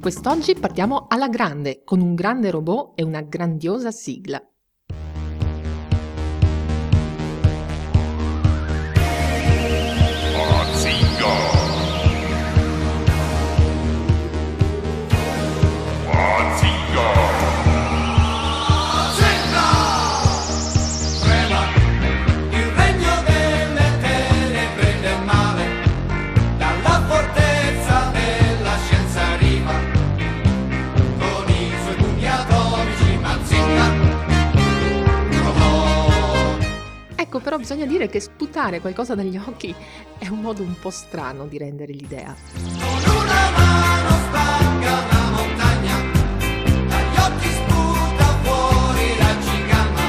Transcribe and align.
Quest'oggi 0.00 0.54
partiamo 0.54 1.08
alla 1.10 1.28
grande, 1.28 1.82
con 1.84 2.00
un 2.00 2.14
grande 2.14 2.50
robot 2.50 2.98
e 2.98 3.02
una 3.02 3.20
grandiosa 3.20 3.90
sigla. 3.90 4.42
Bisogna 37.70 37.86
dire 37.86 38.08
che 38.08 38.18
sputare 38.18 38.80
qualcosa 38.80 39.14
dagli 39.14 39.36
occhi 39.36 39.72
è 40.18 40.26
un 40.26 40.40
modo 40.40 40.60
un 40.64 40.74
po' 40.80 40.90
strano 40.90 41.46
di 41.46 41.56
rendere 41.56 41.92
l'idea. 41.92 42.34
Con 42.52 43.14
una 43.14 43.50
mano 43.56 44.08
spacca 44.26 44.98
una 45.06 45.30
montagna, 45.30 45.94
dagli 46.88 47.16
occhi 47.16 47.46
sputa 47.46 48.24
fuori 48.42 49.16
raggi 49.18 49.66
gamma. 49.68 50.00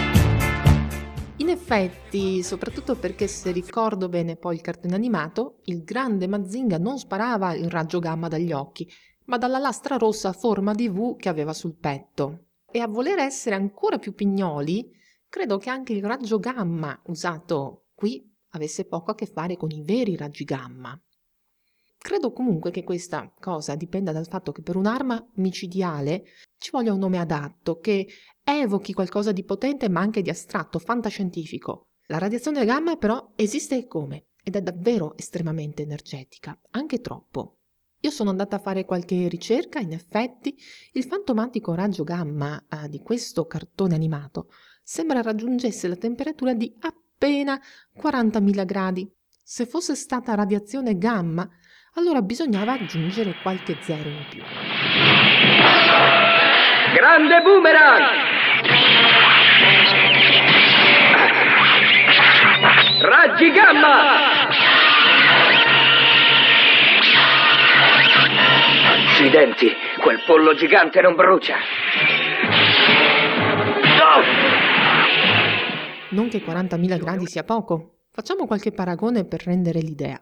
In 1.36 1.50
effetti, 1.50 2.42
soprattutto 2.42 2.96
perché 2.96 3.28
se 3.28 3.52
ricordo 3.52 4.10
bene 4.10 4.38
poi 4.38 4.56
il 4.56 4.62
cartone 4.62 4.96
animato, 4.96 5.60
il 5.66 5.84
grande 5.84 6.26
Mazinga 6.26 6.80
non 6.80 6.98
sparava 6.98 7.54
il 7.54 7.70
raggio 7.70 8.00
gamma 8.00 8.28
dagli 8.28 8.52
occhi, 8.52 8.90
ma 9.26 9.38
dalla 9.38 9.60
lastra 9.60 9.98
rossa 9.98 10.30
a 10.30 10.34
forma 10.34 10.74
di 10.74 10.90
V 10.90 11.16
che 11.16 11.30
aveva 11.30 11.54
sul 11.54 11.76
petto. 11.76 12.46
E 12.72 12.80
a 12.80 12.88
voler 12.88 13.20
essere 13.20 13.54
ancora 13.54 14.00
più 14.00 14.16
pignoli, 14.16 14.98
credo 15.32 15.58
che 15.58 15.70
anche 15.70 15.94
il 15.94 16.04
raggio 16.04 16.40
gamma 16.40 17.02
usato 17.06 17.86
qui 17.96 18.30
avesse 18.50 18.84
poco 18.84 19.12
a 19.12 19.16
che 19.16 19.26
fare 19.26 19.56
con 19.56 19.72
i 19.72 19.82
veri 19.82 20.18
raggi 20.18 20.44
gamma. 20.44 21.02
Credo 21.98 22.34
comunque 22.34 22.70
che 22.70 22.84
questa 22.84 23.34
cosa 23.40 23.76
dipenda 23.76 24.12
dal 24.12 24.28
fatto 24.28 24.52
che 24.52 24.62
per 24.62 24.76
un'arma 24.76 25.26
micidiale 25.36 26.26
ci 26.58 26.72
voglia 26.72 26.92
un 26.92 27.00
nome 27.00 27.18
adatto, 27.18 27.80
che 27.80 28.08
evochi 28.44 28.92
qualcosa 28.92 29.32
di 29.32 29.46
potente 29.46 29.88
ma 29.88 30.02
anche 30.02 30.22
di 30.22 30.30
astratto, 30.30 30.80
fantascientifico. 30.80 31.92
La 32.08 32.18
radiazione 32.18 32.66
gamma 32.66 32.98
però 32.98 33.32
esiste 33.38 33.78
e 33.78 33.88
come, 33.88 34.32
ed 34.44 34.58
è 34.58 34.62
davvero 34.62 35.16
estremamente 35.16 35.82
energetica, 35.82 36.60
anche 36.72 37.00
troppo. 37.00 37.60
Io 38.02 38.10
sono 38.10 38.32
andata 38.32 38.58
a 38.58 38.60
fare 38.60 38.84
qualche 38.84 39.30
ricerca, 39.30 39.80
in 39.80 39.94
effetti 39.94 40.58
il 40.94 41.06
fantomatico 41.06 41.74
raggio 41.74 42.04
gamma 42.04 42.62
eh, 42.68 42.90
di 42.90 43.00
questo 43.00 43.46
cartone 43.46 43.96
animato 43.96 44.50
sembra 44.92 45.22
raggiungesse 45.22 45.88
la 45.88 45.96
temperatura 45.96 46.54
di 46.54 46.70
appena 46.82 47.58
40.000 47.98 48.66
gradi. 48.66 49.10
Se 49.42 49.66
fosse 49.66 49.96
stata 49.96 50.36
radiazione 50.36 50.98
gamma, 50.98 51.48
allora 51.94 52.22
bisognava 52.22 52.74
aggiungere 52.74 53.38
qualche 53.42 53.78
zero 53.80 54.10
in 54.10 54.26
più. 54.30 54.44
Grande 56.94 57.42
boomerang! 57.42 58.06
Raggi 63.00 63.52
gamma! 63.52 64.50
Accidenti, 68.90 69.74
quel 70.02 70.22
pollo 70.26 70.54
gigante 70.54 71.00
non 71.00 71.16
brucia. 71.16 71.56
No! 73.98 74.61
Non 76.12 76.28
che 76.28 76.44
40.000 76.44 77.00
gradi 77.00 77.26
sia 77.26 77.46
poco. 77.46 78.00
Facciamo 78.10 78.46
qualche 78.46 78.74
paragone 78.74 79.24
per 79.24 79.44
rendere 79.46 79.80
l'idea. 79.80 80.22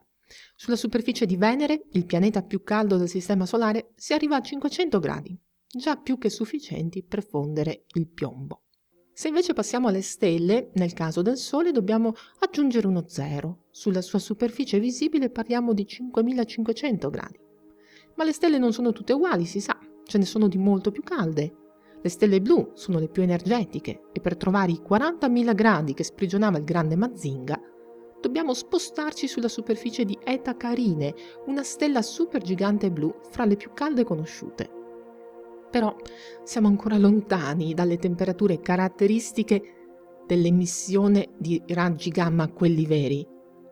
Sulla 0.56 0.76
superficie 0.76 1.26
di 1.26 1.36
Venere, 1.36 1.86
il 1.94 2.06
pianeta 2.06 2.44
più 2.44 2.62
caldo 2.62 2.98
del 2.98 3.10
Sistema 3.10 3.48
Solare, 3.48 3.94
si 3.96 4.14
arriva 4.14 4.36
a 4.36 4.42
500 4.42 5.00
gradi, 5.00 5.36
già 5.68 5.96
più 5.96 6.20
che 6.20 6.30
sufficienti 6.30 7.04
per 7.04 7.26
fondere 7.26 7.86
il 7.94 8.08
piombo. 8.08 8.66
Se 9.12 9.30
invece 9.30 9.54
passiamo 9.54 9.88
alle 9.88 10.04
stelle, 10.04 10.70
nel 10.76 10.94
caso 10.94 11.24
del 11.24 11.38
Sole 11.38 11.72
dobbiamo 11.72 12.14
aggiungere 12.40 12.86
uno 12.86 13.06
zero. 13.08 13.66
Sulla 13.72 14.02
sua 14.02 14.20
superficie 14.20 14.80
visibile 14.80 15.32
parliamo 15.32 15.74
di 15.74 15.88
5500 15.88 17.10
gradi. 17.10 17.40
Ma 18.16 18.24
le 18.24 18.32
stelle 18.32 18.60
non 18.60 18.74
sono 18.74 18.92
tutte 18.92 19.14
uguali, 19.14 19.46
si 19.46 19.60
sa, 19.60 19.78
ce 20.06 20.18
ne 20.20 20.26
sono 20.26 20.48
di 20.48 20.60
molto 20.60 20.92
più 20.92 21.02
calde. 21.02 21.69
Le 22.02 22.10
stelle 22.10 22.42
blu 22.42 22.72
sono 22.74 23.00
le 23.00 23.10
più 23.10 23.22
energetiche 23.24 24.04
e 24.14 24.22
per 24.22 24.38
trovare 24.38 24.72
i 24.72 24.82
40.000 24.88 25.54
gradi 25.54 25.94
che 25.94 26.04
sprigionava 26.04 26.58
il 26.58 26.64
grande 26.64 26.96
Mazinga, 26.96 27.60
dobbiamo 28.22 28.54
spostarci 28.54 29.28
sulla 29.28 29.48
superficie 29.48 30.06
di 30.06 30.18
Eta 30.24 30.56
Carine, 30.56 31.14
una 31.48 31.64
stella 31.64 32.02
supergigante 32.02 32.92
blu 32.92 33.14
fra 33.30 33.46
le 33.46 33.56
più 33.56 33.72
calde 33.74 34.04
conosciute. 34.04 34.70
Però 35.70 35.96
siamo 36.44 36.68
ancora 36.68 36.98
lontani 36.98 37.74
dalle 37.74 37.98
temperature 37.98 38.60
caratteristiche 38.60 39.62
dell'emissione 40.26 41.30
di 41.38 41.62
raggi 41.68 42.10
gamma, 42.10 42.52
quelli 42.52 42.86
veri. 42.86 43.28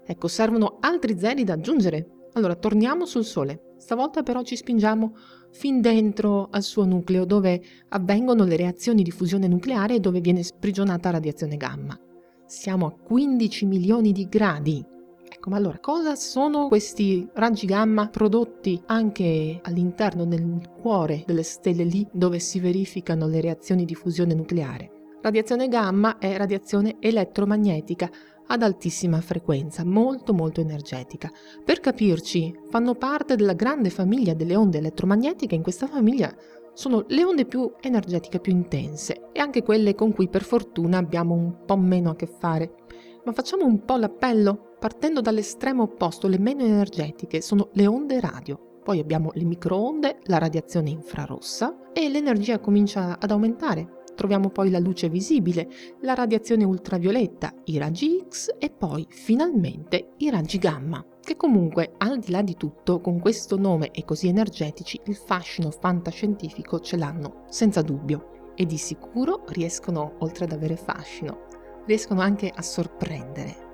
Ecco, 0.06 0.28
servono 0.28 0.78
altri 0.80 1.18
zeri 1.18 1.44
da 1.44 1.54
aggiungere. 1.54 2.17
Allora, 2.38 2.54
torniamo 2.54 3.08
sul 3.08 3.26
Sole. 3.26 3.74
Stavolta 3.80 4.22
però 4.22 4.44
ci 4.44 4.56
spingiamo 4.56 5.16
fin 5.50 5.82
dentro 5.82 6.50
al 6.52 6.62
suo 6.62 6.86
nucleo, 6.86 7.26
dove 7.26 7.60
avvengono 7.90 8.44
le 8.44 8.56
reazioni 8.56 9.02
di 9.02 9.10
fusione 9.10 9.48
nucleare 9.48 9.96
e 9.96 10.00
dove 10.00 10.22
viene 10.22 10.44
sprigionata 10.44 11.10
radiazione 11.10 11.58
gamma. 11.58 12.00
Siamo 12.46 12.86
a 12.86 12.92
15 12.92 13.66
milioni 13.66 14.12
di 14.12 14.28
gradi. 14.30 14.86
Ecco, 15.28 15.50
ma 15.50 15.58
allora 15.58 15.80
cosa 15.80 16.16
sono 16.16 16.68
questi 16.68 17.28
raggi 17.34 17.66
gamma 17.66 18.08
prodotti 18.08 18.80
anche 18.86 19.60
all'interno 19.64 20.24
nel 20.24 20.62
cuore 20.80 21.24
delle 21.26 21.44
stelle 21.44 21.86
lì 21.86 22.08
dove 22.12 22.38
si 22.38 22.60
verificano 22.60 23.26
le 23.26 23.42
reazioni 23.42 23.84
di 23.84 23.96
fusione 23.96 24.36
nucleare? 24.36 24.92
Radiazione 25.24 25.68
gamma 25.68 26.20
è 26.20 26.38
radiazione 26.38 26.98
elettromagnetica 27.00 28.10
ad 28.48 28.64
altissima 28.64 29.22
frequenza, 29.22 29.86
molto 29.86 30.34
molto 30.34 30.62
energetica. 30.62 31.32
Per 31.64 31.80
capirci, 31.80 32.58
fanno 32.70 32.96
parte 32.96 33.36
della 33.36 33.54
grande 33.54 33.90
famiglia 33.90 34.34
delle 34.34 34.56
onde 34.56 34.80
elettromagnetiche, 34.80 35.56
in 35.56 35.64
questa 35.64 35.88
famiglia 35.88 36.34
sono 36.74 37.06
le 37.08 37.24
onde 37.24 37.46
più 37.46 37.72
energetiche, 37.82 38.40
più 38.40 38.52
intense 38.52 39.30
e 39.32 39.40
anche 39.40 39.64
quelle 39.64 39.96
con 39.96 40.14
cui 40.14 40.30
per 40.30 40.44
fortuna 40.44 41.00
abbiamo 41.00 41.34
un 41.34 41.66
po' 41.66 41.78
meno 41.78 42.12
a 42.12 42.16
che 42.16 42.28
fare. 42.28 42.72
Ma 43.26 43.32
facciamo 43.34 43.66
un 43.66 43.84
po' 43.84 43.98
l'appello, 43.98 44.76
partendo 44.80 45.20
dall'estremo 45.22 45.84
opposto, 45.84 46.28
le 46.28 46.38
meno 46.38 46.64
energetiche, 46.64 47.42
sono 47.42 47.70
le 47.74 47.88
onde 47.88 48.20
radio. 48.20 48.80
Poi 48.84 49.00
abbiamo 49.00 49.32
le 49.34 49.44
microonde, 49.44 50.20
la 50.26 50.38
radiazione 50.38 50.92
infrarossa 50.92 51.92
e 51.92 52.08
l'energia 52.10 52.60
comincia 52.60 53.18
ad 53.20 53.32
aumentare. 53.32 54.04
Troviamo 54.18 54.50
poi 54.50 54.72
la 54.72 54.80
luce 54.80 55.10
visibile, 55.10 55.70
la 56.02 56.16
radiazione 56.16 56.64
ultravioletta, 56.64 57.54
i 57.66 57.78
raggi 57.78 58.26
X 58.28 58.56
e 58.58 58.72
poi 58.72 59.06
finalmente 59.12 60.14
i 60.18 60.32
raggi 60.32 60.58
gamma, 60.58 61.06
che 61.22 61.36
comunque 61.36 61.94
al 61.98 62.18
di 62.18 62.32
là 62.32 62.42
di 62.42 62.56
tutto 62.56 63.00
con 63.00 63.20
questo 63.20 63.60
nome 63.60 63.92
e 63.92 64.04
così 64.06 64.28
energetici 64.28 65.00
il 65.06 65.16
fascino 65.16 65.70
fantascientifico 65.70 66.80
ce 66.80 66.98
l'hanno 66.98 67.44
senza 67.48 67.84
dubbio 67.84 68.54
e 68.56 68.66
di 68.66 68.78
sicuro 68.78 69.44
riescono 69.50 70.16
oltre 70.22 70.46
ad 70.46 70.52
avere 70.52 70.78
fascino, 70.78 71.44
riescono 71.86 72.22
anche 72.22 72.52
a 72.54 72.64
sorprendere. 72.64 73.66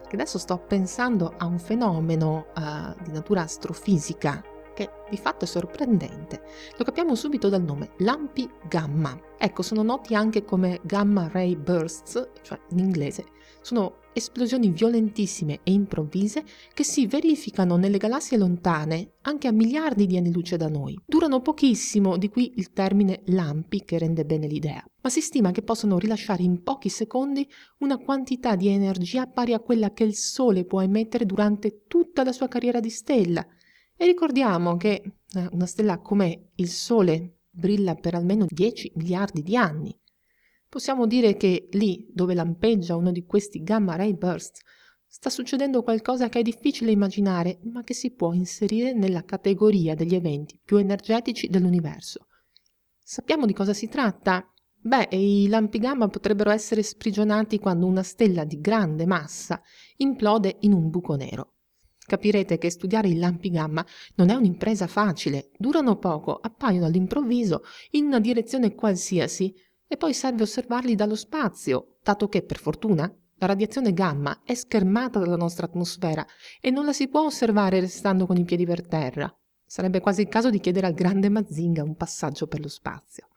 Perché 0.00 0.16
adesso 0.16 0.38
sto 0.38 0.64
pensando 0.66 1.34
a 1.36 1.44
un 1.44 1.58
fenomeno 1.58 2.46
eh, 2.56 3.02
di 3.04 3.12
natura 3.12 3.42
astrofisica 3.42 4.42
che 4.74 4.90
di 5.10 5.16
fatto 5.16 5.44
è 5.44 5.48
sorprendente. 5.48 6.42
Lo 6.76 6.84
capiamo 6.84 7.14
subito 7.14 7.48
dal 7.48 7.62
nome, 7.62 7.90
lampi 7.98 8.48
gamma. 8.68 9.18
Ecco, 9.38 9.62
sono 9.62 9.82
noti 9.82 10.14
anche 10.14 10.44
come 10.44 10.80
gamma 10.82 11.28
ray 11.28 11.56
bursts, 11.56 12.30
cioè 12.42 12.58
in 12.70 12.78
inglese. 12.78 13.24
Sono 13.62 13.98
esplosioni 14.12 14.70
violentissime 14.70 15.60
e 15.62 15.72
improvvise 15.72 16.44
che 16.72 16.82
si 16.82 17.06
verificano 17.06 17.76
nelle 17.76 17.98
galassie 17.98 18.36
lontane, 18.36 19.12
anche 19.22 19.48
a 19.48 19.52
miliardi 19.52 20.06
di 20.06 20.16
anni 20.16 20.32
luce 20.32 20.56
da 20.56 20.68
noi. 20.68 20.98
Durano 21.06 21.40
pochissimo, 21.40 22.16
di 22.16 22.28
qui 22.28 22.52
il 22.56 22.72
termine 22.72 23.22
lampi 23.26 23.84
che 23.84 23.98
rende 23.98 24.24
bene 24.24 24.46
l'idea. 24.46 24.84
ma 25.02 25.08
si 25.08 25.22
stima 25.22 25.50
che 25.50 25.62
possono 25.62 25.98
rilasciare 25.98 26.42
in 26.42 26.62
pochi 26.62 26.90
secondi 26.90 27.48
una 27.78 27.96
quantità 27.96 28.54
di 28.54 28.68
energia 28.68 29.26
pari 29.26 29.54
a 29.54 29.60
quella 29.60 29.92
che 29.92 30.04
il 30.04 30.14
Sole 30.14 30.66
può 30.66 30.82
emettere 30.82 31.24
durante 31.24 31.84
tutta 31.86 32.22
la 32.22 32.32
sua 32.32 32.48
carriera 32.48 32.80
di 32.80 32.90
stella. 32.90 33.46
E 34.02 34.06
ricordiamo 34.06 34.78
che 34.78 35.02
eh, 35.34 35.48
una 35.52 35.66
stella 35.66 35.98
come 35.98 36.52
il 36.54 36.70
Sole 36.70 37.40
brilla 37.50 37.96
per 37.96 38.14
almeno 38.14 38.46
10 38.48 38.92
miliardi 38.94 39.42
di 39.42 39.58
anni. 39.58 39.94
Possiamo 40.70 41.06
dire 41.06 41.36
che 41.36 41.68
lì 41.72 42.08
dove 42.10 42.32
lampeggia 42.32 42.96
uno 42.96 43.12
di 43.12 43.26
questi 43.26 43.62
gamma 43.62 43.96
ray 43.96 44.16
bursts 44.16 44.62
sta 45.06 45.28
succedendo 45.28 45.82
qualcosa 45.82 46.30
che 46.30 46.38
è 46.38 46.42
difficile 46.42 46.92
immaginare, 46.92 47.58
ma 47.64 47.82
che 47.82 47.92
si 47.92 48.12
può 48.12 48.32
inserire 48.32 48.94
nella 48.94 49.22
categoria 49.22 49.94
degli 49.94 50.14
eventi 50.14 50.58
più 50.64 50.78
energetici 50.78 51.48
dell'universo. 51.48 52.28
Sappiamo 52.98 53.44
di 53.44 53.52
cosa 53.52 53.74
si 53.74 53.88
tratta? 53.88 54.50
Beh, 54.80 55.08
i 55.10 55.46
lampi 55.46 55.78
gamma 55.78 56.08
potrebbero 56.08 56.48
essere 56.48 56.82
sprigionati 56.82 57.58
quando 57.58 57.84
una 57.84 58.02
stella 58.02 58.44
di 58.44 58.62
grande 58.62 59.04
massa 59.04 59.60
implode 59.98 60.56
in 60.60 60.72
un 60.72 60.88
buco 60.88 61.16
nero. 61.16 61.49
Capirete 62.10 62.58
che 62.58 62.70
studiare 62.70 63.06
i 63.06 63.18
lampi 63.18 63.50
gamma 63.50 63.86
non 64.16 64.30
è 64.30 64.34
un'impresa 64.34 64.88
facile, 64.88 65.50
durano 65.56 65.96
poco, 65.96 66.34
appaiono 66.34 66.86
all'improvviso 66.86 67.62
in 67.90 68.06
una 68.06 68.18
direzione 68.18 68.74
qualsiasi 68.74 69.54
e 69.86 69.96
poi 69.96 70.12
serve 70.12 70.42
osservarli 70.42 70.96
dallo 70.96 71.14
spazio, 71.14 71.98
dato 72.02 72.28
che, 72.28 72.42
per 72.42 72.58
fortuna, 72.58 73.08
la 73.36 73.46
radiazione 73.46 73.92
gamma 73.92 74.40
è 74.44 74.54
schermata 74.54 75.20
dalla 75.20 75.36
nostra 75.36 75.66
atmosfera 75.66 76.26
e 76.60 76.70
non 76.70 76.84
la 76.84 76.92
si 76.92 77.06
può 77.06 77.26
osservare 77.26 77.78
restando 77.78 78.26
con 78.26 78.36
i 78.36 78.44
piedi 78.44 78.66
per 78.66 78.84
terra. 78.88 79.32
Sarebbe 79.64 80.00
quasi 80.00 80.22
il 80.22 80.28
caso 80.28 80.50
di 80.50 80.58
chiedere 80.58 80.88
al 80.88 80.94
grande 80.94 81.28
Mazinga 81.28 81.84
un 81.84 81.94
passaggio 81.94 82.48
per 82.48 82.58
lo 82.58 82.68
spazio. 82.68 83.28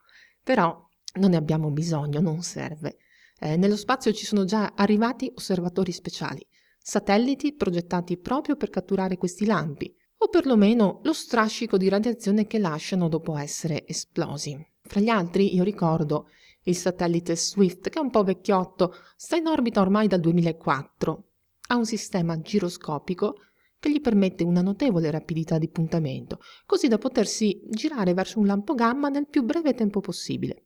Però 0.42 0.84
non 1.20 1.30
ne 1.30 1.38
abbiamo 1.38 1.70
bisogno, 1.70 2.22
non 2.22 2.42
serve. 2.42 2.98
Eh, 3.40 3.56
nello 3.56 3.78
spazio 3.78 4.12
ci 4.14 4.26
sono 4.26 4.46
già 4.46 4.74
arrivati 4.76 5.32
osservatori 5.36 5.92
speciali, 5.92 6.44
satelliti 6.86 7.54
progettati 7.54 8.18
proprio 8.18 8.58
per 8.58 8.70
catturare 8.70 9.16
questi 9.16 9.46
lampi, 9.46 9.96
o 10.18 10.28
perlomeno 10.28 11.00
lo 11.04 11.14
strascico 11.14 11.78
di 11.78 11.88
radiazione 11.88 12.46
che 12.46 12.60
lasciano 12.60 13.08
dopo 13.08 13.38
essere 13.38 13.88
esplosi. 13.88 14.54
Fra 14.82 15.00
gli 15.00 15.08
altri 15.08 15.56
io 15.56 15.64
ricordo 15.64 16.28
il 16.64 16.76
satellite 16.76 17.38
Swift, 17.38 17.90
che 17.90 18.00
è 18.00 18.02
un 18.02 18.10
po' 18.10 18.24
vecchiotto, 18.24 18.96
sta 19.16 19.38
in 19.38 19.48
orbita 19.48 19.80
ormai 19.80 20.08
dal 20.08 20.20
2004. 20.20 21.24
Ha 21.68 21.76
un 21.76 21.86
sistema 21.86 22.40
giroscopico 22.42 23.36
che 23.80 23.90
gli 23.90 24.02
permette 24.02 24.44
una 24.44 24.62
notevole 24.62 25.10
rapidità 25.10 25.58
di 25.58 25.70
puntamento, 25.70 26.40
così 26.66 26.90
da 26.90 26.98
potersi 26.98 27.62
girare 27.70 28.14
verso 28.14 28.40
un 28.40 28.46
lampo 28.46 28.76
gamma 28.76 29.08
nel 29.08 29.28
più 29.28 29.44
breve 29.44 29.74
tempo 29.74 30.02
possibile. 30.02 30.66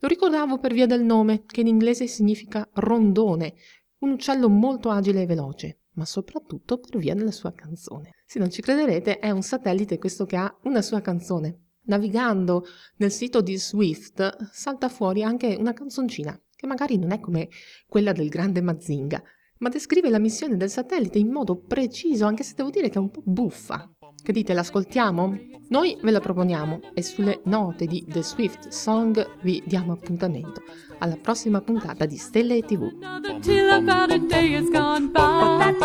Lo 0.00 0.08
ricordavo 0.08 0.58
per 0.58 0.72
via 0.72 0.86
del 0.86 1.02
nome, 1.02 1.44
che 1.46 1.60
in 1.60 1.66
inglese 1.66 2.06
significa 2.06 2.68
rondone, 2.74 3.54
un 4.00 4.10
uccello 4.10 4.48
molto 4.48 4.90
agile 4.90 5.22
e 5.22 5.26
veloce, 5.26 5.80
ma 5.94 6.04
soprattutto 6.04 6.78
per 6.78 6.98
via 6.98 7.14
della 7.14 7.32
sua 7.32 7.52
canzone. 7.52 8.14
Se 8.24 8.38
non 8.38 8.50
ci 8.50 8.62
crederete, 8.62 9.18
è 9.18 9.30
un 9.30 9.42
satellite 9.42 9.98
questo 9.98 10.26
che 10.26 10.36
ha 10.36 10.56
una 10.64 10.82
sua 10.82 11.00
canzone. 11.00 11.62
Navigando 11.88 12.64
nel 12.96 13.10
sito 13.10 13.40
di 13.40 13.56
Swift 13.56 14.50
salta 14.52 14.88
fuori 14.88 15.22
anche 15.22 15.56
una 15.58 15.72
canzoncina, 15.72 16.38
che 16.54 16.66
magari 16.66 16.98
non 16.98 17.12
è 17.12 17.20
come 17.20 17.48
quella 17.86 18.12
del 18.12 18.28
grande 18.28 18.60
Mazinga, 18.60 19.22
ma 19.58 19.68
descrive 19.68 20.10
la 20.10 20.18
missione 20.18 20.56
del 20.56 20.70
satellite 20.70 21.18
in 21.18 21.30
modo 21.30 21.56
preciso, 21.56 22.26
anche 22.26 22.44
se 22.44 22.54
devo 22.54 22.70
dire 22.70 22.88
che 22.88 22.98
è 22.98 23.00
un 23.00 23.10
po' 23.10 23.22
buffa. 23.24 23.90
Che 24.22 24.32
dite, 24.32 24.52
l'ascoltiamo? 24.52 25.38
Noi 25.68 25.98
ve 26.02 26.10
la 26.10 26.20
proponiamo 26.20 26.80
e 26.94 27.02
sulle 27.02 27.40
note 27.44 27.86
di 27.86 28.04
The 28.08 28.22
Swift 28.22 28.68
Song 28.68 29.26
vi 29.42 29.62
diamo 29.66 29.92
appuntamento 29.92 30.62
alla 30.98 31.16
prossima 31.16 31.60
puntata 31.60 32.06
di 32.06 32.16
Stelle 32.16 32.56
e 32.56 32.62
TV. 32.62 32.90
Another 33.02 33.38
till 33.40 33.68
about 33.70 34.10
a 34.10 34.18
day 34.18 34.54
has 34.54 34.70
gone 34.70 35.10
by. 35.10 35.76